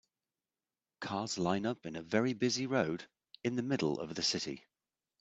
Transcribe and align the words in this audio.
Cars 1.01 1.37
line 1.37 1.67
up 1.67 1.85
in 1.85 1.95
a 1.95 2.01
very 2.01 2.33
busy 2.33 2.65
road 2.65 3.03
in 3.43 3.55
the 3.55 3.61
middle 3.61 3.99
of 3.99 4.15
the 4.15 4.23
city. 4.23 4.65